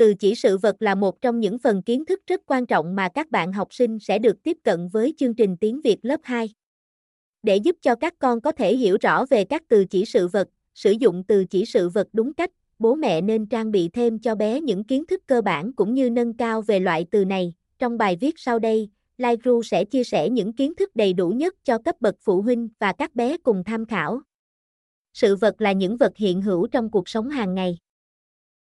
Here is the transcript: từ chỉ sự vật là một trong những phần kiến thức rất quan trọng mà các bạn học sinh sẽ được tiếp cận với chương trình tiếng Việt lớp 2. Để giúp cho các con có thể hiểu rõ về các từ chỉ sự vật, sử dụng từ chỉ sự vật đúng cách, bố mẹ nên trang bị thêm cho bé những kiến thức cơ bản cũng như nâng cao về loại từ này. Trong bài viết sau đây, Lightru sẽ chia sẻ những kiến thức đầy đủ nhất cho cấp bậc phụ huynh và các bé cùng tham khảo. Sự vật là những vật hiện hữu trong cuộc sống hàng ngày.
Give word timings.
từ 0.00 0.14
chỉ 0.14 0.34
sự 0.34 0.58
vật 0.58 0.76
là 0.82 0.94
một 0.94 1.20
trong 1.20 1.40
những 1.40 1.58
phần 1.58 1.82
kiến 1.82 2.04
thức 2.04 2.20
rất 2.26 2.40
quan 2.46 2.66
trọng 2.66 2.96
mà 2.96 3.08
các 3.08 3.30
bạn 3.30 3.52
học 3.52 3.74
sinh 3.74 3.98
sẽ 3.98 4.18
được 4.18 4.42
tiếp 4.42 4.56
cận 4.64 4.88
với 4.88 5.14
chương 5.18 5.34
trình 5.34 5.56
tiếng 5.56 5.80
Việt 5.80 5.98
lớp 6.02 6.20
2. 6.22 6.48
Để 7.42 7.56
giúp 7.56 7.76
cho 7.82 7.94
các 7.94 8.14
con 8.18 8.40
có 8.40 8.52
thể 8.52 8.76
hiểu 8.76 8.96
rõ 9.00 9.26
về 9.30 9.44
các 9.44 9.62
từ 9.68 9.84
chỉ 9.84 10.04
sự 10.04 10.28
vật, 10.28 10.48
sử 10.74 10.90
dụng 10.90 11.24
từ 11.28 11.44
chỉ 11.44 11.64
sự 11.64 11.88
vật 11.88 12.08
đúng 12.12 12.34
cách, 12.34 12.50
bố 12.78 12.94
mẹ 12.94 13.20
nên 13.20 13.46
trang 13.46 13.70
bị 13.70 13.88
thêm 13.88 14.18
cho 14.18 14.34
bé 14.34 14.60
những 14.60 14.84
kiến 14.84 15.06
thức 15.06 15.22
cơ 15.26 15.40
bản 15.40 15.72
cũng 15.72 15.94
như 15.94 16.10
nâng 16.10 16.36
cao 16.36 16.62
về 16.62 16.80
loại 16.80 17.06
từ 17.10 17.24
này. 17.24 17.54
Trong 17.78 17.98
bài 17.98 18.16
viết 18.20 18.34
sau 18.38 18.58
đây, 18.58 18.88
Lightru 19.18 19.62
sẽ 19.62 19.84
chia 19.84 20.04
sẻ 20.04 20.28
những 20.28 20.52
kiến 20.52 20.74
thức 20.74 20.96
đầy 20.96 21.12
đủ 21.12 21.28
nhất 21.28 21.54
cho 21.64 21.78
cấp 21.78 21.96
bậc 22.00 22.14
phụ 22.20 22.42
huynh 22.42 22.68
và 22.78 22.92
các 22.92 23.14
bé 23.14 23.36
cùng 23.36 23.64
tham 23.64 23.86
khảo. 23.86 24.20
Sự 25.12 25.36
vật 25.36 25.60
là 25.60 25.72
những 25.72 25.96
vật 25.96 26.12
hiện 26.16 26.42
hữu 26.42 26.66
trong 26.66 26.90
cuộc 26.90 27.08
sống 27.08 27.28
hàng 27.28 27.54
ngày. 27.54 27.78